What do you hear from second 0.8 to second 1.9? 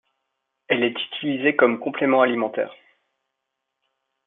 est utilisée comme